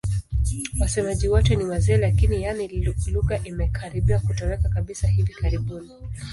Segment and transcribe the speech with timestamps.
[0.79, 5.91] Wasemaji wote ni wazee lakini, yaani lugha imekaribia kutoweka kabisa hivi karibuni.